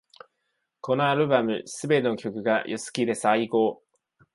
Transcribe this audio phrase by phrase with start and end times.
[0.81, 3.83] このアルバム、すべての曲が良すぎて最高